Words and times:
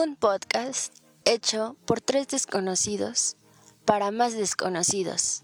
Un 0.00 0.14
podcast 0.14 0.94
hecho 1.24 1.74
por 1.84 2.00
tres 2.00 2.28
desconocidos 2.28 3.34
para 3.84 4.12
más 4.12 4.32
desconocidos. 4.32 5.42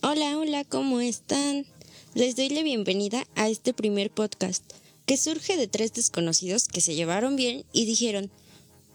Hola, 0.00 0.38
hola, 0.38 0.64
¿cómo 0.64 1.00
están? 1.00 1.66
Les 2.14 2.34
doy 2.34 2.48
la 2.48 2.62
bienvenida 2.62 3.26
a 3.34 3.50
este 3.50 3.74
primer 3.74 4.10
podcast 4.10 4.64
que 5.04 5.18
surge 5.18 5.58
de 5.58 5.68
tres 5.68 5.92
desconocidos 5.92 6.66
que 6.66 6.80
se 6.80 6.94
llevaron 6.94 7.36
bien 7.36 7.66
y 7.74 7.84
dijeron, 7.84 8.30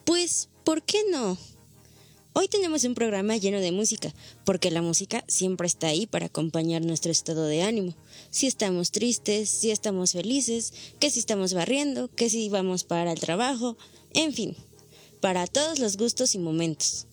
pues, 0.06 0.50
¿por 0.64 0.82
qué 0.82 1.04
no? 1.12 1.38
Hoy 2.34 2.48
tenemos 2.48 2.84
un 2.84 2.96
programa 2.96 3.38
lleno 3.38 3.60
de 3.60 3.72
música, 3.72 4.12
porque 4.44 4.72
la 4.72 4.82
música 4.82 5.24
siempre 5.28 5.68
está 5.68 5.86
ahí 5.86 6.08
para 6.08 6.28
acompañar 6.28 6.84
nuestro 6.84 7.12
estado 7.12 7.46
de 7.46 7.62
ánimo. 7.62 7.94
Si 8.32 8.48
estamos 8.48 8.90
tristes, 8.90 9.52
si 9.52 9.70
estamos 9.70 10.14
felices, 10.14 10.74
que 11.00 11.12
si 11.12 11.20
estamos 11.20 11.54
barriendo, 11.54 12.08
que 12.08 12.32
si 12.32 12.50
vamos 12.50 12.86
para 12.86 13.12
el 13.12 13.20
trabajo, 13.20 13.78
en 14.14 14.34
fin, 14.34 14.56
para 15.22 15.48
todos 15.48 15.80
los 15.80 15.98
gustos 15.98 16.36
y 16.36 16.40
momentos. 16.40 17.06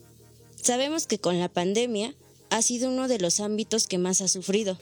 Sabemos 0.60 1.06
que 1.06 1.18
con 1.18 1.38
la 1.38 1.48
pandemia 1.48 2.14
ha 2.50 2.62
sido 2.62 2.88
uno 2.88 3.08
de 3.08 3.18
los 3.18 3.40
ámbitos 3.40 3.86
que 3.86 3.98
más 3.98 4.20
ha 4.20 4.28
sufrido, 4.28 4.78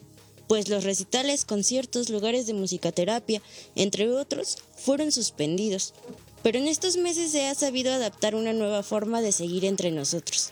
pues 0.49 0.69
los 0.69 0.85
recitales, 0.85 1.45
conciertos, 1.45 2.11
lugares 2.11 2.47
de 2.47 2.55
musicoterapia, 2.55 3.43
entre 3.75 4.11
otros, 4.11 4.59
fueron 4.77 5.13
suspendidos 5.13 5.95
pero 6.45 6.59
en 6.59 6.69
estos 6.69 6.99
meses 6.99 7.33
se 7.33 7.47
ha 7.47 7.55
sabido 7.55 7.91
adaptar 7.91 8.35
una 8.35 8.53
nueva 8.53 8.83
forma 8.83 9.23
de 9.23 9.33
seguir 9.33 9.65
entre 9.65 9.91
nosotros. 9.91 10.51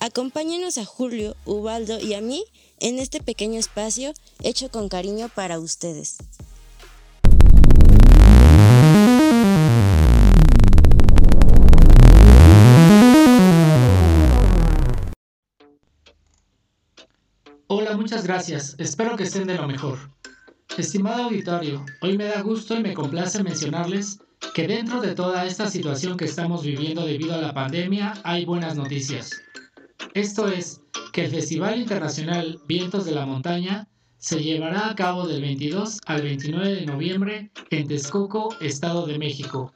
Acompáñenos 0.00 0.78
a 0.78 0.84
Julio, 0.84 1.36
Ubaldo 1.46 2.00
y 2.00 2.14
a 2.14 2.20
mí 2.20 2.44
en 2.80 2.98
este 2.98 3.22
pequeño 3.22 3.60
espacio 3.60 4.12
hecho 4.42 4.68
con 4.68 4.88
cariño 4.88 5.30
para 5.32 5.60
ustedes. 5.60 6.16
Muchas 18.06 18.24
gracias. 18.24 18.76
Espero 18.78 19.16
que 19.16 19.24
estén 19.24 19.48
de 19.48 19.56
lo 19.56 19.66
mejor. 19.66 19.98
Estimado 20.78 21.24
auditorio, 21.24 21.84
hoy 22.02 22.16
me 22.16 22.26
da 22.26 22.40
gusto 22.40 22.78
y 22.78 22.80
me 22.80 22.94
complace 22.94 23.42
mencionarles 23.42 24.20
que 24.54 24.68
dentro 24.68 25.00
de 25.00 25.16
toda 25.16 25.44
esta 25.44 25.68
situación 25.68 26.16
que 26.16 26.26
estamos 26.26 26.62
viviendo 26.62 27.04
debido 27.04 27.34
a 27.34 27.40
la 27.40 27.52
pandemia 27.52 28.14
hay 28.22 28.44
buenas 28.44 28.76
noticias. 28.76 29.42
Esto 30.14 30.46
es 30.46 30.80
que 31.12 31.24
el 31.24 31.32
Festival 31.32 31.80
Internacional 31.80 32.60
Vientos 32.68 33.06
de 33.06 33.10
la 33.10 33.26
Montaña 33.26 33.88
se 34.18 34.40
llevará 34.40 34.88
a 34.88 34.94
cabo 34.94 35.26
del 35.26 35.40
22 35.40 35.98
al 36.06 36.22
29 36.22 36.74
de 36.76 36.86
noviembre 36.86 37.50
en 37.70 37.88
Texcoco, 37.88 38.54
Estado 38.60 39.04
de 39.06 39.18
México. 39.18 39.72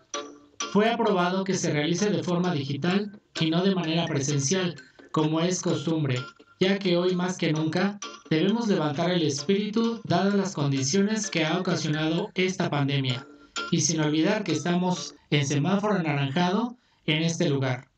Fue 0.71 0.89
aprobado 0.89 1.43
que 1.43 1.55
se 1.55 1.73
realice 1.73 2.11
de 2.11 2.23
forma 2.23 2.55
digital 2.55 3.11
y 3.41 3.51
no 3.51 3.65
de 3.65 3.75
manera 3.75 4.07
presencial, 4.07 4.77
como 5.11 5.41
es 5.41 5.61
costumbre, 5.61 6.21
ya 6.61 6.79
que 6.79 6.99
hoy 6.99 7.17
más 7.17 7.39
que 7.39 7.53
nunca 7.53 7.99
debemos 8.31 8.69
levantar 8.69 9.11
el 9.11 9.23
espíritu 9.23 10.01
dadas 10.05 10.35
las 10.35 10.55
condiciones 10.55 11.29
que 11.29 11.45
ha 11.45 11.59
ocasionado 11.59 12.31
esta 12.37 12.71
pandemia 12.71 13.27
y 13.73 13.81
sin 13.81 14.01
olvidar 14.01 14.45
que 14.45 14.53
estamos 14.53 15.17
en 15.31 15.45
semáforo 15.45 15.95
anaranjado 15.95 16.77
en 17.07 17.25
este 17.25 17.51
lugar. 17.51 17.89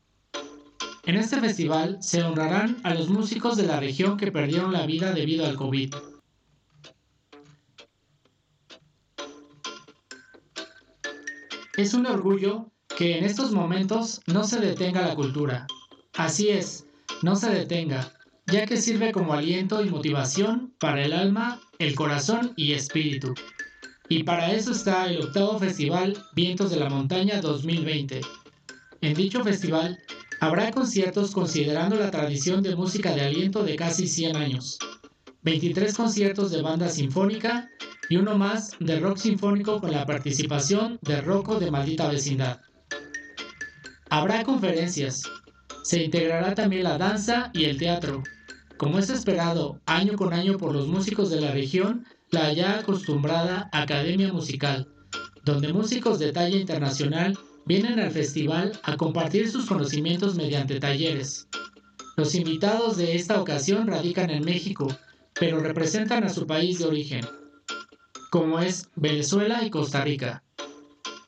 En 1.05 1.17
este 1.17 1.39
festival 1.39 1.99
se 2.01 2.23
honrarán 2.23 2.77
a 2.83 2.95
los 2.95 3.09
músicos 3.09 3.57
de 3.57 3.67
la 3.67 3.79
región 3.79 4.17
que 4.17 4.31
perdieron 4.31 4.73
la 4.73 4.87
vida 4.87 5.11
debido 5.11 5.45
al 5.45 5.55
COVID. 5.55 5.93
Es 11.77 11.93
un 11.93 12.07
orgullo 12.07 12.71
que 12.97 13.17
en 13.17 13.23
estos 13.23 13.51
momentos 13.51 14.21
no 14.25 14.43
se 14.45 14.59
detenga 14.59 15.07
la 15.07 15.15
cultura. 15.15 15.67
Así 16.13 16.49
es, 16.49 16.85
no 17.21 17.35
se 17.35 17.49
detenga, 17.49 18.13
ya 18.47 18.65
que 18.65 18.77
sirve 18.77 19.11
como 19.11 19.33
aliento 19.33 19.83
y 19.83 19.89
motivación 19.89 20.73
para 20.79 21.03
el 21.03 21.13
alma, 21.13 21.61
el 21.79 21.95
corazón 21.95 22.53
y 22.55 22.73
espíritu. 22.73 23.33
Y 24.09 24.23
para 24.23 24.51
eso 24.53 24.71
está 24.71 25.07
el 25.07 25.21
octavo 25.21 25.59
Festival 25.59 26.17
Vientos 26.35 26.71
de 26.71 26.77
la 26.77 26.89
Montaña 26.89 27.41
2020. 27.41 28.21
En 29.01 29.13
dicho 29.13 29.43
festival 29.43 29.97
habrá 30.39 30.71
conciertos 30.71 31.31
considerando 31.31 31.95
la 31.95 32.11
tradición 32.11 32.61
de 32.61 32.75
música 32.75 33.15
de 33.15 33.21
aliento 33.21 33.63
de 33.63 33.75
casi 33.75 34.07
100 34.07 34.35
años, 34.35 34.77
23 35.43 35.95
conciertos 35.95 36.51
de 36.51 36.61
banda 36.61 36.89
sinfónica 36.89 37.69
y 38.09 38.17
uno 38.17 38.37
más 38.37 38.71
de 38.79 38.99
rock 38.99 39.17
sinfónico 39.17 39.79
con 39.79 39.91
la 39.91 40.05
participación 40.05 40.99
de 41.01 41.21
Rocco 41.21 41.59
de 41.59 41.71
Maldita 41.71 42.09
Vecindad. 42.09 42.59
Habrá 44.09 44.43
conferencias, 44.43 45.23
se 45.83 46.03
integrará 46.03 46.55
también 46.55 46.83
la 46.83 46.97
danza 46.97 47.51
y 47.53 47.65
el 47.65 47.77
teatro. 47.77 48.23
Como 48.77 48.99
es 48.99 49.09
esperado 49.09 49.79
año 49.85 50.17
con 50.17 50.33
año 50.33 50.57
por 50.57 50.73
los 50.73 50.87
músicos 50.87 51.29
de 51.29 51.41
la 51.41 51.51
región, 51.51 52.05
la 52.31 52.51
ya 52.53 52.79
acostumbrada 52.79 53.69
Academia 53.71 54.33
Musical, 54.33 54.87
donde 55.45 55.71
músicos 55.71 56.19
de 56.19 56.31
talla 56.31 56.57
internacional 56.57 57.37
vienen 57.65 57.99
al 57.99 58.11
festival 58.11 58.73
a 58.83 58.97
compartir 58.97 59.49
sus 59.49 59.65
conocimientos 59.65 60.35
mediante 60.35 60.79
talleres. 60.79 61.47
Los 62.17 62.35
invitados 62.35 62.97
de 62.97 63.15
esta 63.15 63.39
ocasión 63.39 63.87
radican 63.87 64.29
en 64.29 64.43
México, 64.43 64.87
pero 65.33 65.59
representan 65.59 66.23
a 66.23 66.29
su 66.29 66.47
país 66.47 66.79
de 66.79 66.85
origen, 66.85 67.25
como 68.31 68.59
es 68.59 68.89
Venezuela 68.95 69.63
y 69.63 69.69
Costa 69.69 70.03
Rica. 70.03 70.43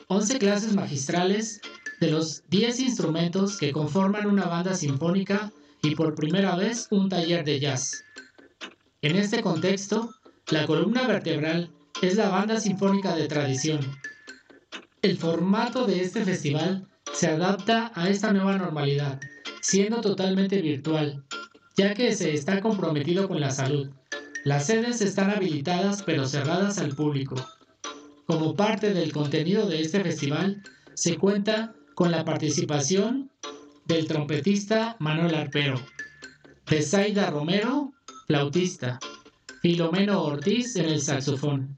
11 0.07 0.39
clases 0.39 0.75
magistrales 0.75 1.61
de 1.99 2.11
los 2.11 2.43
10 2.49 2.79
instrumentos 2.81 3.57
que 3.57 3.71
conforman 3.71 4.27
una 4.27 4.45
banda 4.45 4.75
sinfónica 4.75 5.51
y 5.85 5.93
por 5.93 6.15
primera 6.15 6.55
vez 6.55 6.87
un 6.89 7.09
taller 7.09 7.45
de 7.45 7.59
jazz. 7.59 8.03
En 9.03 9.15
este 9.15 9.43
contexto, 9.43 10.09
la 10.49 10.65
columna 10.65 11.05
vertebral 11.07 11.71
es 12.01 12.15
la 12.15 12.29
banda 12.29 12.59
sinfónica 12.59 13.15
de 13.15 13.27
tradición. 13.27 13.79
El 15.03 15.17
formato 15.17 15.85
de 15.85 16.01
este 16.01 16.25
festival 16.25 16.87
se 17.13 17.27
adapta 17.27 17.91
a 17.93 18.09
esta 18.09 18.33
nueva 18.33 18.57
normalidad, 18.57 19.19
siendo 19.61 20.01
totalmente 20.01 20.59
virtual, 20.59 21.23
ya 21.77 21.93
que 21.93 22.15
se 22.15 22.33
está 22.33 22.61
comprometido 22.61 23.27
con 23.27 23.39
la 23.39 23.51
salud. 23.51 23.91
Las 24.43 24.65
sedes 24.65 25.01
están 25.01 25.29
habilitadas 25.29 26.01
pero 26.01 26.25
cerradas 26.27 26.79
al 26.79 26.95
público. 26.95 27.35
Como 28.25 28.55
parte 28.55 28.91
del 28.91 29.11
contenido 29.11 29.67
de 29.67 29.81
este 29.81 30.01
festival, 30.01 30.63
se 30.95 31.17
cuenta 31.17 31.75
con 31.93 32.09
la 32.09 32.25
participación 32.25 33.29
del 33.85 34.07
trompetista 34.07 34.95
Manuel 34.99 35.35
Arpero, 35.35 35.79
de 36.65 36.81
Zaida 36.81 37.29
Romero, 37.29 37.93
flautista, 38.27 38.99
Filomeno 39.61 40.21
Ortiz 40.23 40.75
en 40.75 40.85
el 40.85 41.01
saxofón, 41.01 41.77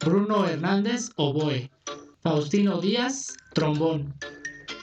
Bruno 0.00 0.46
Hernández 0.46 1.10
oboe, 1.16 1.70
Faustino 2.22 2.80
Díaz 2.80 3.36
trombón, 3.54 4.14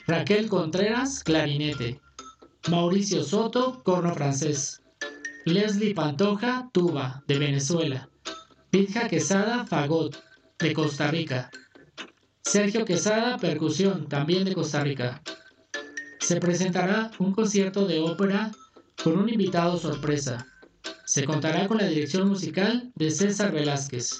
Raquel 0.06 0.48
Contreras 0.48 1.24
clarinete, 1.24 2.00
Mauricio 2.68 3.22
Soto 3.24 3.82
corno 3.82 4.14
francés, 4.14 4.82
Leslie 5.46 5.94
Pantoja 5.94 6.68
tuba 6.72 7.22
de 7.26 7.38
Venezuela, 7.38 8.08
Vidja 8.70 9.08
Quesada 9.08 9.66
fagot 9.66 10.16
de 10.58 10.72
Costa 10.74 11.10
Rica, 11.10 11.50
Sergio 12.42 12.84
Quesada 12.84 13.38
percusión 13.38 14.08
también 14.08 14.44
de 14.44 14.54
Costa 14.54 14.82
Rica. 14.84 15.22
Se 16.26 16.40
presentará 16.40 17.10
un 17.18 17.32
concierto 17.32 17.86
de 17.86 18.00
ópera 18.00 18.50
con 19.02 19.16
un 19.18 19.28
invitado 19.28 19.78
sorpresa 19.78 20.46
se 21.06 21.24
contará 21.24 21.68
con 21.68 21.78
la 21.78 21.86
dirección 21.86 22.28
musical 22.28 22.90
de 22.96 23.12
César 23.12 23.52
Velázquez. 23.52 24.10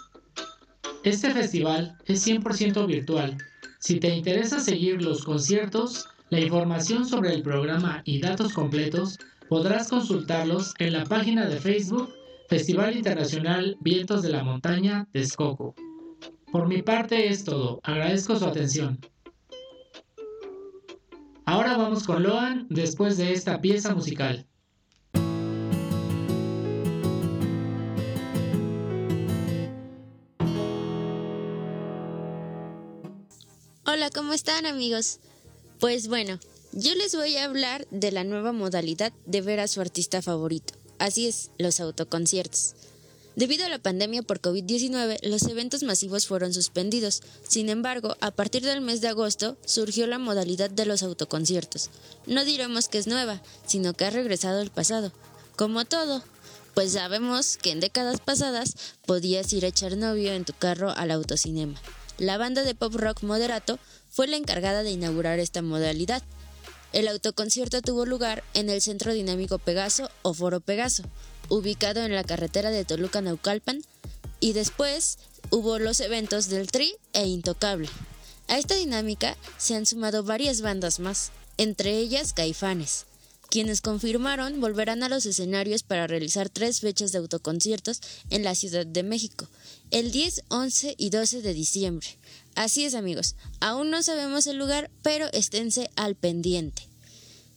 Este 1.02 1.32
festival 1.32 1.98
es 2.06 2.26
100% 2.26 2.86
virtual. 2.86 3.36
Si 3.80 3.98
te 3.98 4.14
interesa 4.14 4.60
seguir 4.60 5.02
los 5.02 5.24
conciertos, 5.24 6.06
la 6.30 6.40
información 6.40 7.04
sobre 7.04 7.34
el 7.34 7.42
programa 7.42 8.02
y 8.04 8.20
datos 8.20 8.52
completos 8.52 9.18
podrás 9.48 9.88
consultarlos 9.88 10.74
en 10.78 10.92
la 10.92 11.04
página 11.04 11.46
de 11.46 11.58
Facebook 11.58 12.12
Festival 12.48 12.96
Internacional 12.96 13.76
Vientos 13.80 14.22
de 14.22 14.30
la 14.30 14.44
Montaña 14.44 15.08
Texcoco. 15.12 15.74
Por 16.52 16.68
mi 16.68 16.82
parte 16.82 17.28
es 17.28 17.42
todo, 17.42 17.80
agradezco 17.82 18.36
su 18.36 18.44
atención. 18.44 19.00
Ahora 21.48 21.76
vamos 21.76 22.02
con 22.02 22.24
Loan 22.24 22.66
después 22.70 23.16
de 23.16 23.32
esta 23.32 23.60
pieza 23.60 23.94
musical. 23.94 24.48
Hola, 33.86 34.10
¿cómo 34.12 34.32
están 34.32 34.66
amigos? 34.66 35.20
Pues 35.78 36.08
bueno, 36.08 36.40
yo 36.72 36.92
les 36.96 37.14
voy 37.14 37.36
a 37.36 37.44
hablar 37.44 37.86
de 37.92 38.10
la 38.10 38.24
nueva 38.24 38.50
modalidad 38.50 39.12
de 39.24 39.40
ver 39.40 39.60
a 39.60 39.68
su 39.68 39.80
artista 39.80 40.22
favorito. 40.22 40.74
Así 40.98 41.28
es, 41.28 41.52
los 41.58 41.78
autoconciertos. 41.78 42.74
Debido 43.36 43.66
a 43.66 43.68
la 43.68 43.78
pandemia 43.78 44.22
por 44.22 44.40
COVID-19, 44.40 45.18
los 45.22 45.42
eventos 45.42 45.82
masivos 45.82 46.26
fueron 46.26 46.54
suspendidos. 46.54 47.22
Sin 47.46 47.68
embargo, 47.68 48.16
a 48.22 48.30
partir 48.30 48.62
del 48.62 48.80
mes 48.80 49.02
de 49.02 49.08
agosto 49.08 49.58
surgió 49.66 50.06
la 50.06 50.18
modalidad 50.18 50.70
de 50.70 50.86
los 50.86 51.02
autoconciertos. 51.02 51.90
No 52.26 52.46
diremos 52.46 52.88
que 52.88 52.96
es 52.96 53.06
nueva, 53.06 53.42
sino 53.66 53.92
que 53.92 54.06
ha 54.06 54.10
regresado 54.10 54.62
al 54.62 54.70
pasado. 54.70 55.12
Como 55.54 55.84
todo, 55.84 56.22
pues 56.72 56.92
sabemos 56.92 57.58
que 57.58 57.72
en 57.72 57.80
décadas 57.80 58.20
pasadas 58.20 58.74
podías 59.04 59.52
ir 59.52 59.66
a 59.66 59.68
echar 59.68 59.98
novio 59.98 60.32
en 60.32 60.46
tu 60.46 60.54
carro 60.54 60.90
al 60.96 61.10
autocinema. 61.10 61.78
La 62.16 62.38
banda 62.38 62.62
de 62.62 62.74
pop 62.74 62.94
rock 62.94 63.22
Moderato 63.22 63.78
fue 64.08 64.28
la 64.28 64.38
encargada 64.38 64.82
de 64.82 64.92
inaugurar 64.92 65.40
esta 65.40 65.60
modalidad. 65.60 66.22
El 66.92 67.08
autoconcierto 67.08 67.82
tuvo 67.82 68.06
lugar 68.06 68.42
en 68.54 68.70
el 68.70 68.80
Centro 68.80 69.12
Dinámico 69.12 69.58
Pegaso 69.58 70.10
o 70.22 70.32
Foro 70.34 70.60
Pegaso, 70.60 71.02
ubicado 71.48 72.02
en 72.02 72.14
la 72.14 72.24
carretera 72.24 72.70
de 72.70 72.84
Toluca-Naucalpan, 72.84 73.82
y 74.40 74.52
después 74.52 75.18
hubo 75.50 75.78
los 75.78 76.00
eventos 76.00 76.48
del 76.48 76.70
Tri 76.70 76.94
e 77.12 77.26
Intocable. 77.26 77.88
A 78.48 78.58
esta 78.58 78.74
dinámica 78.74 79.36
se 79.58 79.74
han 79.74 79.86
sumado 79.86 80.22
varias 80.22 80.60
bandas 80.60 81.00
más, 81.00 81.32
entre 81.58 81.98
ellas 81.98 82.32
Caifanes, 82.32 83.06
quienes 83.56 83.80
confirmaron 83.80 84.60
volverán 84.60 85.02
a 85.02 85.08
los 85.08 85.24
escenarios 85.24 85.82
para 85.82 86.06
realizar 86.06 86.50
tres 86.50 86.80
fechas 86.80 87.10
de 87.12 87.16
autoconciertos 87.16 88.02
en 88.28 88.44
la 88.44 88.54
Ciudad 88.54 88.84
de 88.84 89.02
México, 89.02 89.48
el 89.90 90.12
10, 90.12 90.42
11 90.48 90.94
y 90.98 91.08
12 91.08 91.40
de 91.40 91.54
diciembre. 91.54 92.06
Así 92.54 92.84
es 92.84 92.94
amigos, 92.94 93.34
aún 93.60 93.88
no 93.88 94.02
sabemos 94.02 94.46
el 94.46 94.58
lugar, 94.58 94.90
pero 95.02 95.32
esténse 95.32 95.88
al 95.96 96.16
pendiente. 96.16 96.86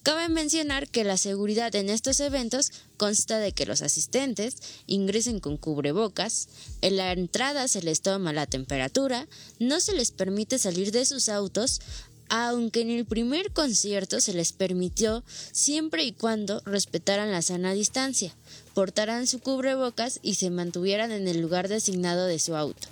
Cabe 0.02 0.30
mencionar 0.30 0.88
que 0.88 1.04
la 1.04 1.18
seguridad 1.18 1.76
en 1.76 1.90
estos 1.90 2.22
eventos 2.22 2.72
consta 2.96 3.38
de 3.38 3.52
que 3.52 3.66
los 3.66 3.82
asistentes 3.82 4.56
ingresen 4.88 5.42
con 5.42 5.58
cubrebocas, 5.58 6.48
en 6.82 6.96
la 6.96 7.12
entrada 7.12 7.68
se 7.68 7.82
les 7.82 8.02
toma 8.02 8.32
la 8.32 8.46
temperatura, 8.46 9.28
no 9.60 9.82
se 9.82 9.94
les 9.94 10.12
permite 10.12 10.58
salir 10.60 10.94
de 10.94 11.06
sus 11.06 11.28
autos, 11.28 11.82
aunque 12.30 12.82
en 12.82 12.92
el 12.92 13.06
primer 13.06 13.52
concierto 13.52 14.22
se 14.22 14.34
les 14.34 14.54
permitió 14.54 15.24
siempre 15.52 16.04
y 16.04 16.12
cuando 16.12 16.62
respetaran 16.66 17.32
la 17.32 17.42
sana 17.42 17.74
distancia, 17.74 18.34
portaran 18.74 19.28
su 19.28 19.40
cubrebocas 19.40 20.20
y 20.22 20.36
se 20.36 20.50
mantuvieran 20.50 21.12
en 21.12 21.28
el 21.28 21.42
lugar 21.42 21.68
designado 21.68 22.26
de 22.26 22.40
su 22.40 22.56
auto. 22.56 22.88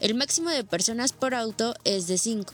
El 0.00 0.14
máximo 0.14 0.50
de 0.50 0.64
personas 0.64 1.12
por 1.12 1.34
auto 1.34 1.74
es 1.84 2.06
de 2.06 2.18
5. 2.18 2.52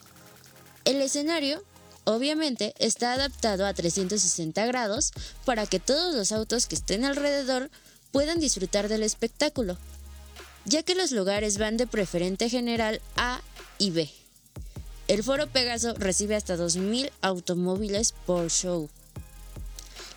El 0.85 1.03
escenario 1.03 1.63
Obviamente 2.09 2.73
está 2.79 3.13
adaptado 3.13 3.67
a 3.67 3.75
360 3.75 4.65
grados 4.65 5.13
para 5.45 5.67
que 5.67 5.79
todos 5.79 6.15
los 6.15 6.33
autos 6.33 6.67
que 6.67 6.75
estén 6.75 7.05
alrededor 7.05 7.71
puedan 8.13 8.41
disfrutar 8.41 8.89
del 8.89 9.03
espectáculo, 9.03 9.77
ya 10.65 10.83
que 10.83 10.95
los 10.95 11.13
lugares 11.13 11.59
van 11.59 11.77
de 11.77 11.87
preferente 11.87 12.49
general 12.49 13.03
A 13.17 13.43
y 13.77 13.91
B. 13.91 14.11
El 15.09 15.23
Foro 15.23 15.47
Pegaso 15.47 15.95
recibe 15.95 16.37
hasta 16.37 16.59
2.000 16.59 17.11
automóviles 17.23 18.13
por 18.27 18.51
show. 18.51 18.91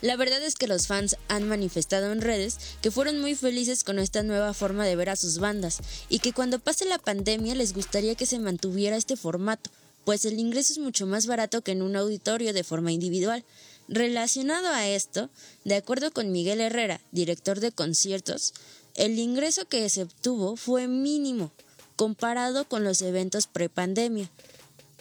La 0.01 0.17
verdad 0.17 0.43
es 0.43 0.55
que 0.55 0.67
los 0.67 0.87
fans 0.87 1.15
han 1.29 1.47
manifestado 1.47 2.11
en 2.11 2.19
redes 2.19 2.57
que 2.81 2.91
fueron 2.91 3.21
muy 3.21 3.35
felices 3.35 3.85
con 3.85 3.99
esta 3.99 4.21
nueva 4.21 4.53
forma 4.53 4.85
de 4.85 4.97
ver 4.97 5.09
a 5.09 5.15
sus 5.15 5.39
bandas 5.39 5.79
y 6.09 6.19
que 6.19 6.33
cuando 6.33 6.59
pase 6.59 6.83
la 6.83 6.97
pandemia 6.97 7.55
les 7.55 7.73
gustaría 7.73 8.15
que 8.15 8.25
se 8.25 8.37
mantuviera 8.39 8.97
este 8.97 9.15
formato, 9.15 9.69
pues 10.03 10.25
el 10.25 10.37
ingreso 10.39 10.73
es 10.73 10.79
mucho 10.79 11.05
más 11.07 11.25
barato 11.25 11.61
que 11.61 11.71
en 11.71 11.83
un 11.83 11.95
auditorio 11.95 12.51
de 12.51 12.65
forma 12.65 12.91
individual. 12.91 13.45
Relacionado 13.87 14.67
a 14.67 14.89
esto, 14.89 15.29
de 15.63 15.75
acuerdo 15.75 16.11
con 16.11 16.33
Miguel 16.33 16.59
Herrera, 16.59 16.99
director 17.13 17.61
de 17.61 17.71
conciertos, 17.71 18.53
el 18.95 19.17
ingreso 19.19 19.63
que 19.69 19.87
se 19.87 20.03
obtuvo 20.03 20.57
fue 20.57 20.89
mínimo 20.89 21.53
comparado 21.95 22.65
con 22.65 22.83
los 22.83 23.01
eventos 23.03 23.47
prepandemia, 23.47 24.29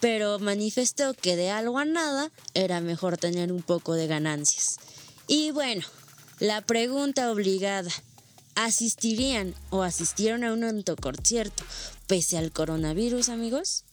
pero 0.00 0.38
manifestó 0.38 1.14
que 1.14 1.36
de 1.36 1.50
algo 1.50 1.78
a 1.78 1.84
nada 1.84 2.30
era 2.54 2.80
mejor 2.80 3.18
tener 3.18 3.52
un 3.52 3.62
poco 3.62 3.94
de 3.94 4.06
ganancias. 4.06 4.76
Y 5.26 5.50
bueno, 5.52 5.82
la 6.38 6.62
pregunta 6.62 7.30
obligada, 7.30 7.90
¿asistirían 8.54 9.54
o 9.70 9.82
asistieron 9.82 10.44
a 10.44 10.52
un 10.52 10.64
autoconcierto 10.64 11.62
pese 12.06 12.38
al 12.38 12.50
coronavirus, 12.50 13.28
amigos? 13.28 13.84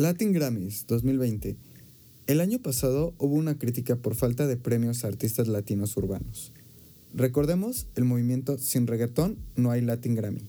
Latin 0.00 0.32
Grammys 0.32 0.86
2020. 0.86 1.69
El 2.30 2.40
año 2.40 2.60
pasado 2.60 3.12
hubo 3.18 3.34
una 3.34 3.58
crítica 3.58 3.96
por 3.96 4.14
falta 4.14 4.46
de 4.46 4.56
premios 4.56 5.02
a 5.02 5.08
artistas 5.08 5.48
latinos 5.48 5.96
urbanos. 5.96 6.52
Recordemos 7.12 7.88
el 7.96 8.04
movimiento 8.04 8.56
Sin 8.56 8.86
reggaetón 8.86 9.36
no 9.56 9.72
hay 9.72 9.80
Latin 9.80 10.14
Grammy. 10.14 10.48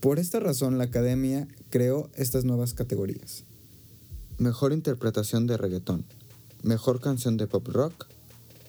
Por 0.00 0.18
esta 0.18 0.40
razón 0.40 0.76
la 0.76 0.84
academia 0.84 1.48
creó 1.70 2.10
estas 2.16 2.44
nuevas 2.44 2.74
categorías. 2.74 3.46
Mejor 4.36 4.74
interpretación 4.74 5.46
de 5.46 5.56
reggaetón, 5.56 6.04
mejor 6.62 7.00
canción 7.00 7.38
de 7.38 7.46
pop 7.46 7.66
rock, 7.68 8.06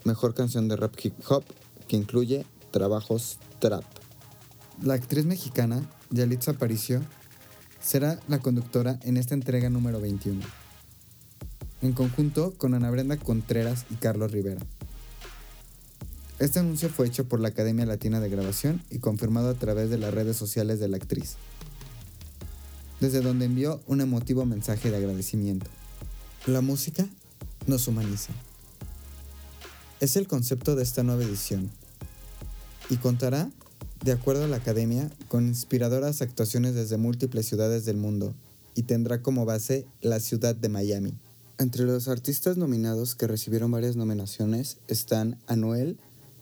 mejor 0.06 0.33
canción 0.33 0.69
de 0.69 0.77
rap 0.77 0.95
hip 1.03 1.15
hop 1.27 1.44
que 1.89 1.97
incluye 1.97 2.45
trabajos 2.71 3.39
trap. 3.59 3.83
La 4.81 4.94
actriz 4.94 5.25
mexicana 5.25 5.85
Yalitza 6.11 6.51
Aparicio 6.51 7.01
será 7.81 8.21
la 8.29 8.39
conductora 8.39 9.01
en 9.03 9.18
esta 9.18 9.33
entrega 9.33 9.69
número 9.69 10.00
21, 10.00 10.39
en 11.81 11.94
conjunto 11.94 12.54
con 12.57 12.74
Ana 12.74 12.89
Brenda 12.89 13.18
Contreras 13.18 13.86
y 13.89 13.95
Carlos 13.95 14.31
Rivera. 14.31 14.62
Este 16.39 16.60
anuncio 16.60 16.89
fue 16.89 17.07
hecho 17.07 17.27
por 17.30 17.39
la 17.39 17.50
Academia 17.50 17.86
Latina 17.86 18.19
de 18.19 18.30
Grabación 18.30 18.83
y 18.89 19.00
confirmado 19.00 19.50
a 19.50 19.54
través 19.54 19.89
de 19.89 19.98
las 19.98 20.13
redes 20.13 20.36
sociales 20.36 20.80
de 20.80 20.88
la 20.88 20.98
actriz, 20.98 21.36
desde 23.00 23.22
donde 23.22 23.45
envió 23.45 23.81
un 23.88 24.01
emotivo 24.01 24.45
mensaje 24.45 24.92
de 24.92 24.98
agradecimiento. 24.98 25.68
La 26.45 26.62
música 26.62 27.07
nos 27.68 27.88
humaniza. 27.88 28.33
Es 30.00 30.18
el 30.18 30.28
concepto 30.28 30.75
de 30.75 30.83
esta 30.83 31.04
nueva 31.04 31.24
edición 31.24 31.71
y 32.89 32.98
contará 32.98 33.50
de 34.06 34.12
acuerdo 34.12 34.44
a 34.44 34.48
la 34.48 34.57
academia, 34.57 35.10
con 35.28 35.48
inspiradoras 35.48 36.21
actuaciones 36.21 36.75
desde 36.75 36.98
múltiples 36.98 37.48
ciudades 37.48 37.86
del 37.86 37.98
mundo 37.98 38.36
y 38.75 38.83
tendrá 38.83 39.24
como 39.24 39.45
base 39.45 39.88
la 40.01 40.19
ciudad 40.19 40.56
de 40.56 40.69
Miami. 40.69 41.18
Entre 41.57 41.86
los 41.86 42.07
artistas 42.07 42.57
nominados 42.57 43.16
que 43.16 43.28
recibieron 43.28 43.72
varias 43.72 43.96
nominaciones 43.96 44.78
están 44.88 45.40
Anuel, 45.48 45.98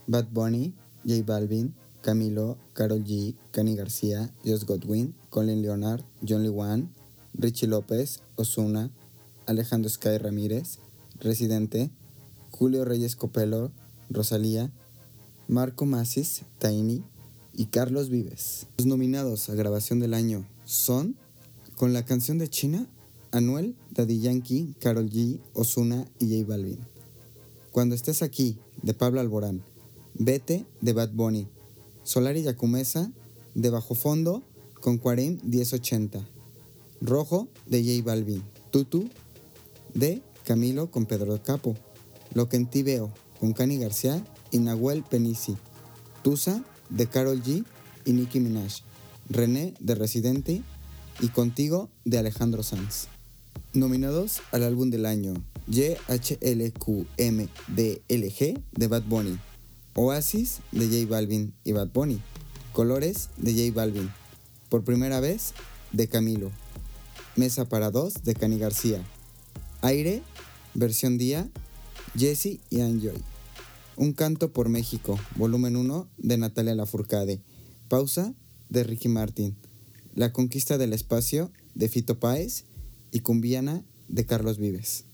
Bad 0.08 0.28
Bunny, 0.32 0.74
J 1.06 1.24
Balvin, 1.24 1.76
Camilo, 2.02 2.58
Carol 2.74 3.04
G, 3.04 3.36
Cani 3.52 3.76
García, 3.76 4.34
Josh 4.44 4.66
Godwin, 4.66 5.14
Colin 5.30 5.62
Leonard, 5.62 6.04
John 6.28 6.42
Lee 6.42 6.50
Wan, 6.50 6.92
Richie 7.34 7.68
López, 7.68 8.22
Osuna, 8.36 8.92
Alejandro 9.46 9.90
Sky 9.90 10.18
Ramírez, 10.18 10.80
Residente, 11.20 11.92
Julio 12.50 12.84
Reyes 12.84 13.16
Copelo, 13.16 13.72
Rosalía, 14.10 14.72
Marco 15.48 15.86
Masis, 15.86 16.44
Taini, 16.58 17.04
y 17.54 17.68
Carlos 17.68 18.10
Vives. 18.10 18.68
Los 18.78 18.88
nominados 18.88 19.50
a 19.50 19.56
grabación 19.56 20.00
del 20.00 20.14
año 20.14 20.46
son, 20.66 21.16
con 21.76 21.94
la 21.94 22.04
canción 22.04 22.38
de 22.38 22.50
China, 22.50 22.88
Anuel, 23.34 23.76
Daddy 23.90 24.20
Yankee, 24.20 24.76
Carol 24.80 25.10
G, 25.10 25.40
Osuna 25.54 26.06
y 26.20 26.30
J 26.30 26.48
Balvin. 26.48 26.78
Cuando 27.72 27.96
estés 27.96 28.22
aquí, 28.22 28.60
de 28.84 28.94
Pablo 28.94 29.20
Alborán. 29.20 29.64
Vete, 30.14 30.68
de 30.82 30.94
Bad 30.94 31.10
Bunny. 31.14 31.48
Solar 32.04 32.38
y 32.38 32.44
Yacumesa, 32.44 33.12
de 33.56 33.72
Bajo 33.72 33.96
Fondo, 33.96 34.44
con 34.80 35.00
Quarim 35.00 35.40
1080. 35.44 36.24
Rojo, 37.02 37.48
de 37.66 37.84
J 37.84 38.06
Balvin. 38.06 38.44
Tutu, 38.70 39.10
de 39.96 40.22
Camilo 40.46 40.92
con 40.92 41.08
Pedro 41.08 41.42
Capo. 41.42 41.76
Lo 42.36 42.50
que 42.50 42.58
en 42.58 42.70
ti 42.70 42.84
veo, 42.84 43.12
con 43.40 43.54
Cani 43.54 43.80
García 43.80 44.24
y 44.52 44.60
Nahuel 44.60 45.04
Penisi. 45.04 45.58
Tusa, 46.22 46.64
de 46.92 47.08
Carol 47.08 47.42
G 47.42 47.66
y 48.06 48.14
Nicki 48.14 48.40
Minaj, 48.40 48.82
René 49.28 49.74
de 49.80 49.96
Residente 49.96 50.62
y 51.20 51.30
Contigo 51.30 51.90
de 52.06 52.20
Alejandro 52.20 52.62
Sanz. 52.62 53.08
Nominados 53.74 54.42
al 54.52 54.64
álbum 54.64 54.90
del 54.90 55.06
año 55.06 55.34
YHLQMDLG 55.68 57.04
de 58.72 58.88
Bad 58.88 59.04
Bunny, 59.04 59.40
Oasis 59.96 60.60
de 60.72 60.88
J 60.88 61.10
Balvin 61.10 61.54
y 61.64 61.72
Bad 61.72 61.90
Bunny, 61.94 62.20
Colores 62.72 63.30
de 63.38 63.54
J 63.54 63.74
Balvin, 63.74 64.10
Por 64.70 64.84
primera 64.84 65.20
vez 65.20 65.54
de 65.92 66.08
Camilo, 66.08 66.52
Mesa 67.36 67.66
para 67.66 67.92
dos 67.92 68.24
de 68.24 68.36
Cani 68.36 68.58
García, 68.58 69.02
Aire, 69.82 70.22
versión 70.74 71.18
día, 71.18 71.50
Jesse 72.18 72.60
y 72.70 72.80
Enjoy. 72.80 73.22
Un 73.96 74.14
canto 74.14 74.52
por 74.54 74.70
México, 74.70 75.20
volumen 75.36 75.76
1 75.76 76.08
de 76.18 76.38
Natalia 76.38 76.74
Lafourcade. 76.74 77.42
Pausa 77.90 78.34
de 78.70 78.84
Ricky 78.84 79.08
Martin. 79.08 79.56
La 80.16 80.34
conquista 80.34 80.78
del 80.78 80.94
espacio 80.94 81.52
de 81.76 81.90
Fito 81.90 82.20
Páez 82.20 82.66
y 83.14 83.20
Cumbiana 83.20 83.86
de 84.10 84.26
Carlos 84.26 84.58
Vives. 84.58 85.06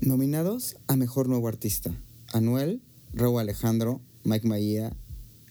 Nominados 0.00 0.76
a 0.88 0.96
Mejor 0.96 1.28
Nuevo 1.28 1.46
Artista. 1.48 1.96
Anuel, 2.32 2.82
Raúl 3.14 3.40
Alejandro, 3.40 4.02
Mike 4.24 4.46
Maía, 4.46 4.94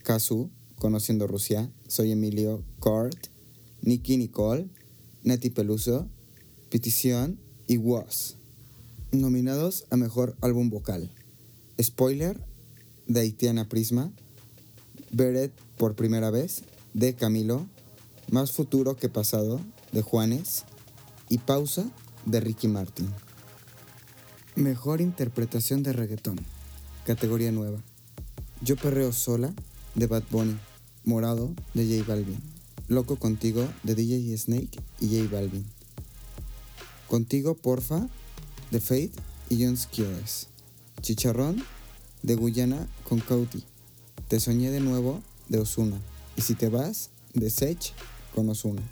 Kazu, 0.03 0.51
Conociendo 0.77 1.25
Rusia, 1.25 1.71
Soy 1.87 2.11
Emilio, 2.11 2.63
Cort, 2.79 3.27
Nicky 3.81 4.17
Nicole, 4.17 4.69
Nati 5.23 5.49
Peluso, 5.49 6.09
Petición 6.69 7.39
y 7.65 7.77
Was. 7.77 8.35
Nominados 9.13 9.85
a 9.89 9.95
Mejor 9.95 10.35
Álbum 10.41 10.69
Vocal. 10.69 11.11
Spoiler, 11.81 12.45
de 13.07 13.21
Haitiana 13.21 13.69
Prisma, 13.69 14.11
Beret 15.11 15.53
por 15.77 15.95
primera 15.95 16.29
vez, 16.29 16.63
de 16.93 17.15
Camilo, 17.15 17.67
Más 18.29 18.51
futuro 18.51 18.97
que 18.97 19.07
pasado, 19.07 19.61
de 19.93 20.01
Juanes, 20.01 20.65
y 21.35 21.37
Pausa, 21.37 21.83
de 22.25 22.39
Ricky 22.39 22.69
Martin. 22.69 23.09
Mejor 24.55 25.01
interpretación 25.01 25.83
de 25.83 25.91
reggaetón. 25.91 26.39
Categoría 27.05 27.51
nueva. 27.51 27.83
Yo 28.61 28.77
perreo 28.77 29.11
sola, 29.11 29.53
de 29.95 30.07
Bad 30.07 30.23
Bunny. 30.31 30.55
Morado, 31.03 31.53
de 31.73 31.83
J 31.85 32.09
Balvin. 32.09 32.41
Loco 32.87 33.17
contigo, 33.17 33.67
de 33.83 33.95
DJ 33.95 34.37
Snake 34.37 34.79
y 35.01 35.09
J 35.09 35.29
Balvin. 35.29 35.65
Contigo, 37.09 37.53
porfa, 37.53 38.07
de 38.71 38.79
Faith 38.79 39.19
y 39.49 39.61
John 39.61 39.75
Skills. 39.75 40.47
Chicharrón, 41.01 41.61
de 42.23 42.35
Guyana 42.35 42.87
con 43.03 43.19
Cauti. 43.19 43.65
Te 44.29 44.39
soñé 44.39 44.71
de 44.71 44.79
nuevo, 44.79 45.21
de 45.49 45.59
Osuna. 45.59 45.99
Y 46.37 46.43
si 46.43 46.55
te 46.55 46.69
vas, 46.69 47.09
de 47.33 47.49
Sech 47.49 47.91
con 48.33 48.47
Osuna. 48.47 48.83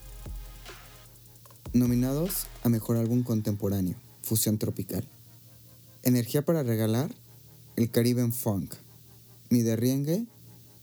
Nominados 1.73 2.45
a 2.61 2.69
Mejor 2.69 2.97
Álbum 2.97 3.23
Contemporáneo, 3.23 3.95
Fusión 4.21 4.59
Tropical. 4.59 5.07
Energía 6.03 6.45
para 6.45 6.61
regalar, 6.61 7.09
El 7.75 7.89
Caribe 7.89 8.31
Funk. 8.31 8.75
Mi 9.49 9.63
derriengue, 9.63 10.27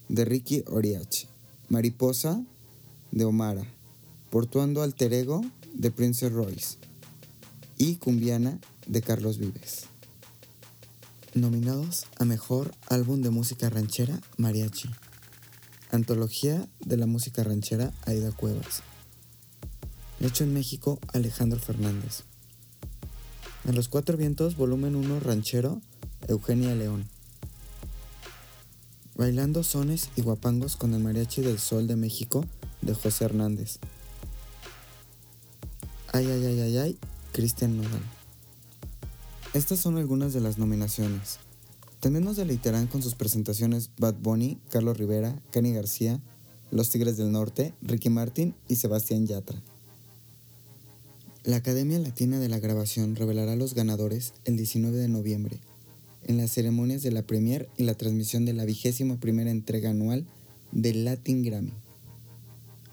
de 0.08 0.24
Ricky 0.24 0.64
Oriach. 0.66 1.26
Mariposa, 1.68 2.42
de 3.12 3.24
Omara. 3.24 3.62
Portuando 4.30 4.82
Alter 4.82 5.12
Ego, 5.12 5.42
de 5.74 5.92
Prince 5.92 6.28
Royce. 6.28 6.78
Y 7.78 7.94
Cumbiana, 7.94 8.58
de 8.88 9.00
Carlos 9.00 9.38
Vives. 9.38 9.84
Nominados 11.34 12.06
a 12.18 12.24
Mejor 12.24 12.72
Álbum 12.88 13.22
de 13.22 13.30
Música 13.30 13.70
Ranchera, 13.70 14.20
Mariachi. 14.38 14.90
Antología 15.92 16.66
de 16.80 16.96
la 16.96 17.06
Música 17.06 17.44
Ranchera, 17.44 17.92
Aida 18.06 18.32
Cuevas. 18.32 18.82
Hecho 20.20 20.44
en 20.44 20.52
México, 20.52 20.98
Alejandro 21.14 21.58
Fernández. 21.58 22.24
A 23.66 23.72
los 23.72 23.88
Cuatro 23.88 24.18
Vientos, 24.18 24.54
volumen 24.54 24.94
1, 24.94 25.18
Ranchero, 25.20 25.80
Eugenia 26.28 26.74
León. 26.74 27.08
Bailando 29.14 29.64
sones 29.64 30.10
y 30.16 30.20
guapangos 30.20 30.76
con 30.76 30.92
el 30.92 31.02
Mariachi 31.02 31.40
del 31.40 31.58
Sol 31.58 31.86
de 31.86 31.96
México, 31.96 32.44
de 32.82 32.92
José 32.92 33.24
Hernández. 33.24 33.78
Ay, 36.12 36.26
ay, 36.26 36.44
ay, 36.44 36.60
ay, 36.60 36.76
ay, 36.76 36.98
Cristian 37.32 37.78
Nodal. 37.78 38.02
Estas 39.54 39.78
son 39.78 39.96
algunas 39.96 40.34
de 40.34 40.40
las 40.40 40.58
nominaciones. 40.58 41.38
También 41.98 42.26
nos 42.26 42.36
deleitarán 42.36 42.88
con 42.88 43.02
sus 43.02 43.14
presentaciones 43.14 43.90
Bad 43.96 44.16
Bunny, 44.16 44.60
Carlos 44.68 44.98
Rivera, 44.98 45.40
Kenny 45.50 45.72
García, 45.72 46.20
Los 46.70 46.90
Tigres 46.90 47.16
del 47.16 47.32
Norte, 47.32 47.74
Ricky 47.80 48.10
Martin 48.10 48.54
y 48.68 48.76
Sebastián 48.76 49.26
Yatra. 49.26 49.62
La 51.42 51.56
Academia 51.56 51.98
Latina 51.98 52.38
de 52.38 52.50
la 52.50 52.58
Grabación 52.58 53.16
revelará 53.16 53.56
los 53.56 53.74
ganadores 53.74 54.34
el 54.44 54.58
19 54.58 54.98
de 54.98 55.08
noviembre, 55.08 55.58
en 56.26 56.36
las 56.36 56.50
ceremonias 56.50 57.02
de 57.02 57.12
la 57.12 57.22
premier 57.22 57.66
y 57.78 57.84
la 57.84 57.94
transmisión 57.94 58.44
de 58.44 58.52
la 58.52 58.66
vigésima 58.66 59.18
primera 59.18 59.50
entrega 59.50 59.88
anual 59.88 60.26
del 60.70 61.06
Latin 61.06 61.42
Grammy. 61.42 61.72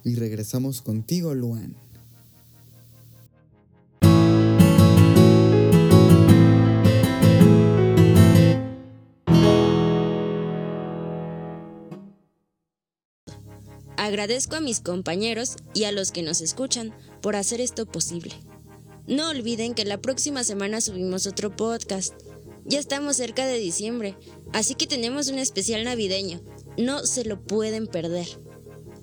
Y 0.05 0.15
regresamos 0.15 0.81
contigo, 0.81 1.33
Luan. 1.33 1.75
Agradezco 13.97 14.55
a 14.55 14.61
mis 14.61 14.79
compañeros 14.79 15.57
y 15.73 15.83
a 15.83 15.91
los 15.91 16.13
que 16.13 16.23
nos 16.23 16.39
escuchan 16.39 16.93
por 17.21 17.35
hacer 17.35 17.61
esto 17.61 17.85
posible. 17.85 18.33
No 19.07 19.29
olviden 19.29 19.73
que 19.73 19.85
la 19.85 20.01
próxima 20.01 20.43
semana 20.43 20.81
subimos 20.81 21.27
otro 21.27 21.55
podcast. 21.55 22.13
Ya 22.65 22.79
estamos 22.79 23.15
cerca 23.15 23.45
de 23.45 23.57
diciembre, 23.57 24.17
así 24.51 24.75
que 24.75 24.87
tenemos 24.87 25.29
un 25.29 25.39
especial 25.39 25.85
navideño. 25.85 26.41
No 26.77 27.05
se 27.05 27.23
lo 27.23 27.41
pueden 27.41 27.87
perder. 27.87 28.27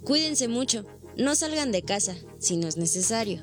Cuídense 0.04 0.48
mucho, 0.48 0.84
no 1.16 1.34
salgan 1.34 1.72
de 1.72 1.82
casa 1.82 2.14
si 2.38 2.56
no 2.56 2.68
es 2.68 2.76
necesario. 2.76 3.40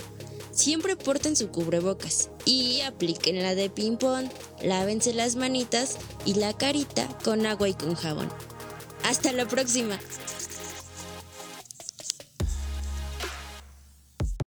Siempre 0.51 0.95
porten 0.95 1.35
su 1.35 1.49
cubrebocas 1.49 2.29
y 2.45 2.81
apliquen 2.81 3.41
la 3.41 3.55
de 3.55 3.69
ping-pong, 3.69 4.27
lávense 4.61 5.13
las 5.13 5.35
manitas 5.35 5.97
y 6.25 6.35
la 6.35 6.55
carita 6.55 7.07
con 7.23 7.45
agua 7.45 7.69
y 7.69 7.73
con 7.73 7.95
jabón. 7.95 8.29
Hasta 9.03 9.31
la 9.31 9.47
próxima. 9.47 9.97